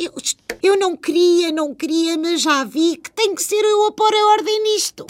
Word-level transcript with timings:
Eu, 0.00 0.12
eu 0.62 0.78
não 0.78 0.96
queria, 0.96 1.50
não 1.50 1.74
queria, 1.74 2.16
mas 2.16 2.40
já 2.40 2.62
vi 2.62 2.96
que 2.96 3.10
tem 3.10 3.34
que 3.34 3.42
ser 3.42 3.64
eu 3.64 3.86
a 3.86 3.90
pôr 3.90 4.14
a 4.14 4.26
ordem 4.28 4.62
nisto. 4.62 5.04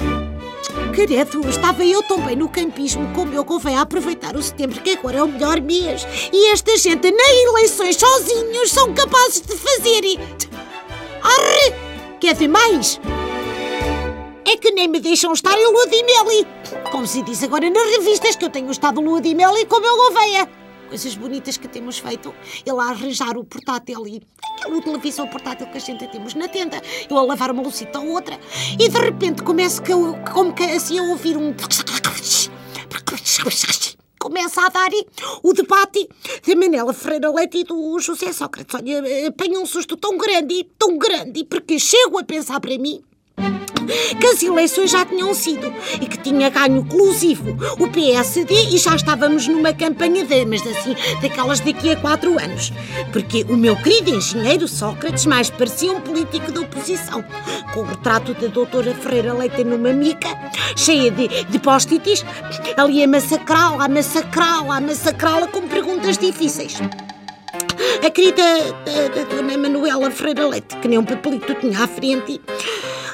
Credo, 0.95 1.47
estava 1.47 1.85
eu 1.85 2.03
tão 2.03 2.19
bem 2.23 2.37
no 2.37 2.49
campismo 2.49 3.13
como 3.15 3.35
eu 3.35 3.45
convém 3.45 3.77
a 3.77 3.83
aproveitar 3.83 4.35
o 4.35 4.43
setembro, 4.43 4.81
que 4.81 4.93
agora 4.93 5.19
é 5.19 5.23
o 5.23 5.29
melhor 5.29 5.61
mês. 5.61 6.07
E 6.33 6.53
esta 6.53 6.75
gente 6.79 7.11
nem 7.11 7.45
eleições 7.49 7.97
sozinhos 7.97 8.71
são 8.71 8.95
capazes 8.95 9.43
de 9.43 9.55
fazer. 9.59 10.05
E... 10.05 10.19
Arre! 11.23 11.75
Quer 12.19 12.35
ver 12.35 12.49
mais? 12.49 12.99
É 14.47 14.57
que 14.57 14.71
nem 14.71 14.89
me 14.89 15.01
deixam 15.01 15.35
estar 15.35 15.59
em 15.59 15.67
lua 15.71 15.87
de 15.87 16.03
mel 16.03 16.33
e... 16.33 16.47
Como 16.91 17.07
se 17.07 17.21
diz 17.21 17.43
agora 17.43 17.69
nas 17.69 17.91
revistas 17.91 18.37
que 18.37 18.45
eu 18.47 18.51
tenho 18.51 18.71
estado 18.71 19.03
lua 19.03 19.21
de 19.21 19.35
mel 19.35 19.53
como 19.69 19.85
eu 19.85 19.97
Gouveia 19.97 20.58
coisas 20.89 21.15
bonitas 21.15 21.57
que 21.57 21.69
temos 21.69 21.99
feito. 21.99 22.35
Ele 22.67 22.81
a 22.81 22.85
arranjar 22.85 23.37
o 23.37 23.45
portátil 23.45 24.07
e 24.07 24.23
aquela 24.57 24.83
televisão 24.83 25.29
portátil 25.29 25.67
que 25.69 25.77
a 25.77 25.81
gente 25.81 26.09
temos 26.09 26.35
na 26.35 26.49
tenda. 26.49 26.81
Eu 27.09 27.19
a 27.19 27.23
lavar 27.23 27.51
uma 27.51 27.63
lucita 27.63 28.01
ou 28.01 28.09
outra. 28.09 28.39
E 28.79 28.89
de 28.89 28.99
repente 28.99 29.43
começo 29.43 29.83
que 29.83 29.93
eu, 29.93 30.17
como 30.33 30.53
que 30.53 30.65
assim 30.65 30.99
a 30.99 31.03
ouvir 31.03 31.37
um. 31.37 31.55
Começa 34.19 34.67
a 34.67 34.69
dar 34.69 34.91
o 35.43 35.53
debate 35.53 36.09
da 36.47 36.57
Manela 36.57 36.93
Ferreira 36.93 37.31
Leite 37.31 37.59
e 37.59 37.65
do 37.65 37.99
José 38.01 38.33
Sócrates. 38.33 38.75
Olha, 38.75 39.29
apanha 39.29 39.61
um 39.61 39.67
susto 39.67 39.97
tão 39.97 40.19
grande, 40.19 40.67
tão 40.79 40.99
grande, 40.99 41.45
porque 41.45 41.79
chego 41.79 42.19
a 42.19 42.25
pensar 42.25 42.61
para 42.61 42.77
mim 42.77 43.03
que 44.21 44.27
as 44.27 44.43
eleições 44.43 44.91
já 44.91 45.05
tinham 45.05 45.33
sido 45.35 45.73
e 46.01 46.07
que 46.07 46.19
tinha 46.19 46.51
ganho 46.51 46.83
exclusivo 46.83 47.57
o 47.79 47.89
PSD 47.89 48.55
e 48.71 48.79
já 48.79 48.95
estávamos 48.95 49.47
numa 49.47 49.73
campanha 49.73 50.25
de, 50.25 50.45
mas 50.45 50.63
assim, 50.67 50.95
daquelas 51.23 51.61
daqui 51.61 51.91
a 51.91 51.97
quatro 51.97 52.39
anos. 52.39 52.73
Porque 53.13 53.45
o 53.49 53.57
meu 53.57 53.77
querido 53.77 54.15
engenheiro 54.15 54.69
Sócrates 54.69 55.27
mais 55.27 55.51
parecia 55.51 55.93
um 55.93 56.01
político 56.01 56.53
da 56.53 56.61
oposição, 56.61 57.25
com 57.73 57.81
o 57.81 57.85
retrato 57.85 58.35
da 58.35 58.49
doutora 58.49 58.95
Ferreira 58.95 59.33
Leite 59.33 59.65
numa 59.65 59.93
mica, 59.93 60.29
cheia 60.77 61.11
de, 61.11 61.29
de 61.45 61.59
post-its, 61.59 62.25
ali 62.77 63.03
a 63.03 63.09
massacrá-la, 63.09 63.85
a 63.85 63.89
massacrá-la, 63.89 64.77
a 64.77 64.81
massacrá-la 64.81 65.47
com 65.49 65.63
perguntas 65.63 66.19
difíceis. 66.19 66.79
A 68.05 68.11
querida 68.11 68.43
da, 68.85 69.09
da 69.15 69.25
dona 69.25 69.59
Manuela 69.59 70.11
Ferreira 70.11 70.49
Leite, 70.49 70.77
que 70.77 70.89
nem 70.89 70.99
um 70.99 71.05
papelito 71.05 71.55
tinha 71.55 71.85
à 71.85 71.89
frente, 71.89 72.41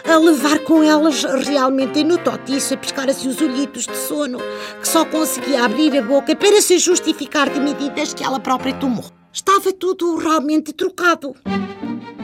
a 0.05 0.19
levar 0.19 0.58
com 0.60 0.83
elas 0.83 1.24
realmente 1.47 2.05
no 2.05 2.19
totiço, 2.19 2.74
a 2.74 2.77
pescar 2.77 3.08
assim 3.08 3.28
os 3.28 3.41
olhitos 3.41 3.86
de 3.86 3.97
sono, 3.97 4.38
que 4.80 4.86
só 4.86 5.05
conseguia 5.05 5.64
abrir 5.64 5.97
a 5.97 6.02
boca 6.02 6.36
para 6.36 6.60
se 6.60 6.78
justificar 6.78 7.48
de 7.48 7.58
medidas 7.58 8.12
que 8.12 8.22
ela 8.22 8.38
própria 8.38 8.75
tomou. 8.75 9.05
Estava 9.32 9.72
tudo 9.72 10.16
realmente 10.16 10.72
trocado. 10.72 11.34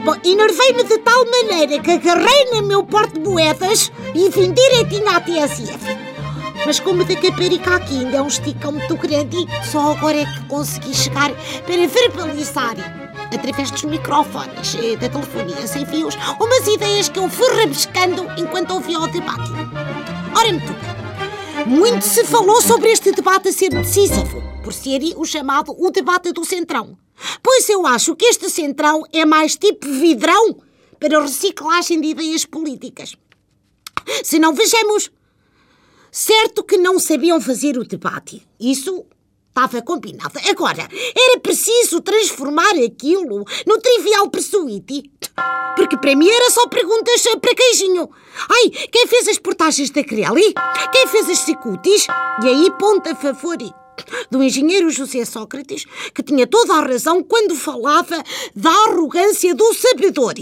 Bom, 0.05 0.15
enervei-me 0.23 0.83
de 0.83 0.97
tal 0.99 1.25
maneira 1.25 1.79
que 1.79 1.91
agarrei 1.91 2.45
no 2.51 2.63
meu 2.63 2.83
porte-moedas 2.83 3.91
e 4.15 4.29
vim 4.29 4.51
direitinho 4.51 5.09
à 5.09 5.19
TSF. 5.19 6.11
Mas 6.65 6.79
como 6.79 7.03
da 7.03 7.15
Caparica 7.15 7.75
aqui 7.75 7.97
ainda 7.97 8.17
é 8.17 8.21
um 8.21 8.27
esticão 8.27 8.71
muito 8.71 8.95
grande, 8.95 9.37
só 9.69 9.91
agora 9.91 10.21
é 10.21 10.25
que 10.25 10.45
consegui 10.47 10.93
chegar 10.93 11.31
para 11.65 11.87
verbalizar 11.87 13.00
através 13.33 13.71
dos 13.71 13.83
microfones 13.83 14.75
eh, 14.75 14.95
da 14.97 15.09
telefonia 15.09 15.65
sem 15.67 15.85
fios, 15.85 16.15
umas 16.39 16.67
ideias 16.67 17.09
que 17.09 17.19
eu 17.19 17.29
fui 17.29 17.47
rabiscando 17.55 18.27
enquanto 18.37 18.71
ouvia 18.71 18.99
o 18.99 19.07
debate. 19.07 19.51
Ora, 20.35 20.51
muito. 20.51 20.91
Muito 21.67 22.05
se 22.05 22.23
falou 22.25 22.61
sobre 22.61 22.91
este 22.91 23.11
debate 23.11 23.51
ser 23.53 23.69
decisivo, 23.69 24.41
por 24.63 24.73
ser 24.73 25.01
o 25.15 25.25
chamado 25.25 25.75
o 25.77 25.91
debate 25.91 26.31
do 26.31 26.43
centrão. 26.43 26.97
Pois 27.43 27.69
eu 27.69 27.85
acho 27.85 28.15
que 28.15 28.25
este 28.25 28.49
centrão 28.49 29.03
é 29.13 29.25
mais 29.25 29.55
tipo 29.55 29.87
vidrão 29.87 30.57
para 30.99 31.21
reciclagem 31.21 32.01
de 32.01 32.09
ideias 32.09 32.45
políticas. 32.45 33.15
Se 34.23 34.39
não 34.39 34.53
vejamos, 34.53 35.11
certo 36.11 36.63
que 36.63 36.77
não 36.77 36.99
sabiam 36.99 37.39
fazer 37.39 37.77
o 37.77 37.85
debate. 37.85 38.45
Isso 38.59 39.05
Estava 39.51 39.81
combinado. 39.81 40.39
Agora, 40.49 40.87
era 41.13 41.39
preciso 41.41 41.99
transformar 41.99 42.71
aquilo 42.85 43.43
no 43.67 43.81
trivial 43.81 44.29
pursuit. 44.29 45.11
Porque 45.75 45.97
para 45.97 46.15
mim 46.15 46.29
era 46.29 46.49
só 46.49 46.67
perguntas 46.69 47.21
para 47.41 47.53
queijinho. 47.53 48.09
Ai, 48.49 48.69
quem 48.89 49.05
fez 49.07 49.27
as 49.27 49.37
portagens 49.37 49.89
da 49.89 50.05
Creli? 50.05 50.53
Quem 50.93 51.05
fez 51.05 51.29
as 51.29 51.39
cicutis? 51.39 52.07
E 52.41 52.47
aí, 52.47 52.71
ponta 52.79 53.11
a 53.11 53.15
favor 53.15 53.57
do 54.31 54.41
engenheiro 54.41 54.89
José 54.89 55.25
Sócrates, 55.25 55.85
que 56.15 56.23
tinha 56.23 56.47
toda 56.47 56.75
a 56.75 56.81
razão 56.81 57.21
quando 57.21 57.53
falava 57.53 58.23
da 58.55 58.71
arrogância 58.71 59.53
do 59.53 59.73
sabedor. 59.73 60.35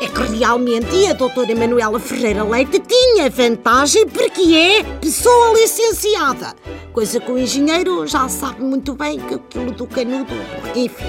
É 0.00 0.08
que 0.08 0.36
realmente 0.38 1.06
a 1.06 1.14
doutora 1.14 1.54
Manuela 1.54 1.98
Ferreira 1.98 2.44
Leite 2.44 2.78
tinha 2.80 3.30
vantagem 3.30 4.06
porque 4.06 4.54
é 4.54 4.84
pessoa 5.00 5.54
licenciada. 5.54 6.54
Coisa 6.92 7.18
que 7.18 7.32
o 7.32 7.38
engenheiro 7.38 8.06
já 8.06 8.28
sabe 8.28 8.62
muito 8.62 8.94
bem 8.94 9.18
que 9.18 9.34
aquilo 9.34 9.72
do 9.72 9.86
canudo, 9.86 10.34
enfim. 10.74 11.04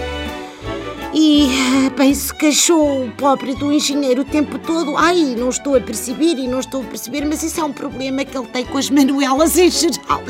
E 1.14 1.48
bem 1.98 2.14
se 2.14 2.34
queixou 2.34 3.06
o 3.06 3.12
pobre 3.12 3.56
do 3.56 3.74
engenheiro 3.74 4.22
o 4.22 4.26
tempo 4.26 4.60
todo. 4.60 4.96
Ai, 4.96 5.36
não 5.38 5.50
estou 5.50 5.76
a 5.76 5.82
perceber 5.82 6.38
e 6.38 6.48
não 6.48 6.60
estou 6.60 6.82
a 6.82 6.86
perceber, 6.86 7.26
mas 7.26 7.44
isso 7.44 7.60
é 7.60 7.64
um 7.64 7.74
problema 7.74 8.24
que 8.24 8.38
ele 8.38 8.48
tem 8.48 8.66
com 8.66 8.78
as 8.78 8.90
Manuelas 8.90 9.58
em 9.58 9.70
geral. 9.70 10.22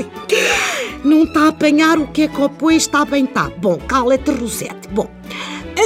Não 1.04 1.24
está 1.24 1.42
a 1.42 1.48
apanhar 1.50 2.00
o 2.00 2.08
que 2.08 2.24
é 2.24 2.28
que 2.28 2.42
opõe, 2.42 2.78
está 2.78 3.06
bem, 3.06 3.26
está. 3.26 3.52
Bom, 3.58 3.78
cala-te, 3.88 4.32
Rosete. 4.32 4.88
Bom, 4.90 5.10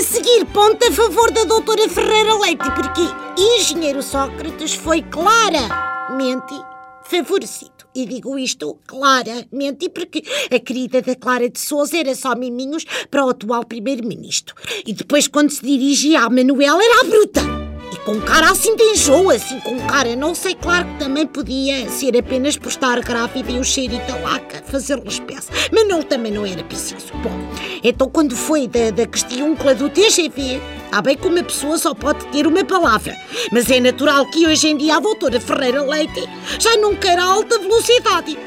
a 0.02 0.04
seguir, 0.04 0.46
ponto 0.48 0.84
a 0.84 0.92
favor 0.92 1.30
da 1.30 1.44
doutora 1.44 1.88
Ferreira 1.88 2.34
Leite, 2.40 2.72
porque 2.72 3.02
engenheiro 3.38 4.02
Sócrates 4.02 4.74
foi 4.74 5.04
claramente 5.04 6.56
favorecido. 7.04 7.86
E 7.94 8.08
digo 8.08 8.40
isto 8.40 8.80
claramente 8.88 9.90
porque 9.90 10.24
a 10.52 10.58
querida 10.60 11.04
da 11.04 11.16
Clara 11.16 11.48
de 11.48 11.60
Souza 11.60 11.98
era 11.98 12.16
só 12.16 12.36
miminhos 12.36 12.84
para 13.12 13.24
o 13.24 13.30
atual 13.30 13.64
primeiro-ministro. 13.64 14.56
E 14.88 14.92
depois, 14.92 15.28
quando 15.28 15.52
se 15.52 15.62
dirigia 15.62 16.22
à 16.22 16.30
Manuela, 16.32 16.84
era 16.84 17.02
a 17.02 17.04
bruta 17.04 17.61
com 18.00 18.20
cara 18.22 18.52
assim 18.52 18.76
de 18.76 18.84
enjoo, 18.84 19.30
assim 19.30 19.60
com 19.60 19.80
cara, 19.88 20.16
não 20.16 20.34
sei, 20.34 20.56
claro 20.56 20.86
que 20.86 21.00
também 21.00 21.28
podia 21.28 21.90
ser 21.90 22.18
apenas 22.18 22.58
por 22.58 22.70
estar 22.70 23.00
grávida 23.02 23.52
e 23.52 23.60
o 23.60 23.64
cheirito 23.64 24.06
da 24.08 24.18
laca 24.18 24.64
fazer-lhe 24.66 25.08
espécie, 25.08 25.50
mas 25.72 25.88
não, 25.88 26.02
também 26.02 26.32
não 26.32 26.46
era 26.46 26.64
preciso. 26.64 27.12
Bom, 27.24 27.38
então 27.84 28.10
quando 28.10 28.36
foi 28.36 28.68
da, 28.68 28.92
da 28.92 29.06
questiúncula 29.06 29.76
do 29.76 29.90
TGV, 29.90 30.62
há 30.92 31.02
bem 31.02 31.18
que 31.18 31.28
uma 31.28 31.44
pessoa 31.44 31.78
só 31.78 31.94
pode 31.94 32.26
ter 32.28 32.48
uma 32.48 32.64
palavra, 32.64 33.16
mas 33.52 33.70
é 33.70 33.80
natural 33.80 34.26
que 34.28 34.48
hoje 34.48 34.70
em 34.70 34.78
dia 34.78 34.98
a 34.98 35.00
doutora 35.00 35.40
Ferreira 35.40 35.84
Leite 35.84 36.28
já 36.60 36.78
não 36.78 36.96
queira 36.96 37.24
alta 37.24 37.60
velocidade. 37.60 38.38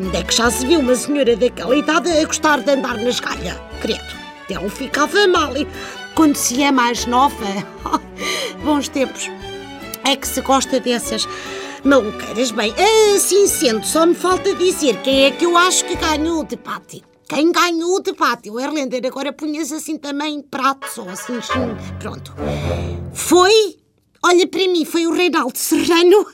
Onde 0.00 0.16
é 0.16 0.22
que 0.22 0.34
já 0.34 0.50
se 0.50 0.66
viu 0.66 0.80
uma 0.80 0.94
senhora 0.94 1.36
daquela 1.36 1.76
idade 1.76 2.10
a 2.10 2.24
gostar 2.24 2.60
de 2.60 2.70
andar 2.70 2.96
na 2.96 3.08
esgalha? 3.08 3.60
Credo, 3.80 4.00
ela 4.50 4.68
ficava 4.68 5.26
mal. 5.28 5.52
Quando 6.14 6.36
se 6.36 6.62
é 6.62 6.70
mais 6.70 7.06
nova, 7.06 7.46
bons 8.62 8.88
tempos, 8.88 9.30
é 10.04 10.16
que 10.16 10.26
se 10.28 10.40
gosta 10.40 10.78
dessas 10.78 11.26
maluqueiras. 11.84 12.50
Bem, 12.50 12.74
assim 13.14 13.46
sendo, 13.46 13.84
só 13.84 14.06
me 14.06 14.14
falta 14.14 14.54
dizer 14.54 15.00
quem 15.02 15.24
é 15.24 15.30
que 15.30 15.46
eu 15.46 15.56
acho 15.56 15.84
que 15.84 15.96
ganhou 15.96 16.40
o 16.40 16.44
debate. 16.44 17.02
Quem 17.28 17.50
ganhou 17.50 17.96
o 17.96 18.00
debate? 18.00 18.50
O 18.50 18.60
Erlender 18.60 19.00
agora 19.06 19.32
punhas 19.32 19.72
assim 19.72 19.96
também 19.96 20.42
pratos 20.42 20.98
ou 20.98 21.08
assim, 21.08 21.38
pronto. 21.98 22.34
Foi, 23.14 23.76
olha 24.22 24.46
para 24.46 24.68
mim, 24.68 24.84
foi 24.84 25.06
o 25.06 25.12
Reinaldo 25.12 25.56
Serrano 25.56 26.26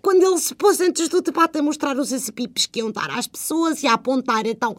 quando 0.00 0.22
ele 0.22 0.38
se 0.38 0.54
pôs 0.54 0.80
antes 0.80 1.08
do 1.08 1.20
debate 1.20 1.58
a 1.58 1.62
mostrar 1.62 1.96
os 1.98 2.12
acipipes 2.12 2.66
que 2.66 2.80
iam 2.80 2.90
dar 2.90 3.10
às 3.10 3.26
pessoas 3.26 3.82
e 3.82 3.86
a 3.86 3.94
apontar 3.94 4.46
então 4.46 4.76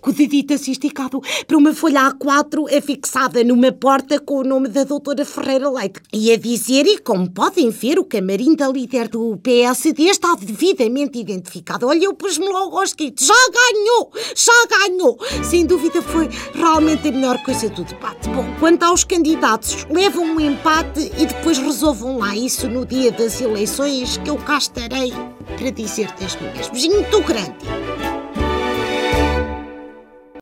com 0.00 0.10
o 0.10 0.12
dedito 0.12 0.54
assim 0.54 0.72
esticado 0.72 1.20
para 1.46 1.56
uma 1.56 1.74
folha 1.74 2.12
A4 2.12 2.76
afixada 2.76 3.42
numa 3.44 3.72
porta 3.72 4.20
com 4.20 4.38
o 4.38 4.44
nome 4.44 4.68
da 4.68 4.84
doutora 4.84 5.24
Ferreira 5.24 5.70
Leite. 5.70 6.00
E 6.12 6.32
a 6.32 6.36
dizer, 6.36 6.86
e 6.86 6.98
como 6.98 7.30
podem 7.30 7.70
ver, 7.70 7.98
o 7.98 8.04
camarim 8.04 8.54
da 8.54 8.68
líder 8.68 9.08
do 9.08 9.36
PSD 9.38 10.04
está 10.04 10.34
devidamente 10.34 11.18
identificado. 11.18 11.86
Olha, 11.86 12.04
eu 12.04 12.14
pus-me 12.14 12.48
logo 12.48 12.78
aos 12.78 12.92
gritos, 12.92 13.26
já 13.26 13.34
ganhou, 13.34 14.12
já 14.34 14.66
ganhou. 14.78 15.18
Sem 15.42 15.66
dúvida 15.66 16.02
foi 16.02 16.28
realmente 16.54 17.08
a 17.08 17.12
melhor 17.12 17.42
coisa 17.42 17.68
do 17.68 17.84
debate. 17.84 18.28
Bom, 18.28 18.44
quanto 18.58 18.82
aos 18.82 19.04
candidatos, 19.04 19.86
levam 19.90 20.24
um 20.24 20.40
empate 20.40 21.10
e 21.18 21.26
depois 21.26 21.58
resolvam 21.58 22.18
lá 22.18 22.36
isso 22.36 22.68
no 22.68 22.84
dia 22.84 23.10
das 23.10 23.40
eleições 23.40 24.16
eu 24.28 24.36
cá 24.36 24.58
estarei 24.58 25.12
para 25.56 25.70
dizer-te 25.70 26.24
as 26.24 26.36
minhas. 26.40 26.68
Beijinho 26.68 27.00
muito 27.00 27.20
grande. 27.22 27.97